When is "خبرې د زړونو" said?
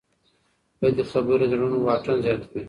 1.11-1.77